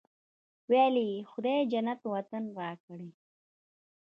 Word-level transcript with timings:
ویل 0.69 0.95
یې 1.09 1.13
خدای 1.31 1.59
جنت 1.71 2.01
وطن 2.13 2.43
راکړی. 2.59 3.09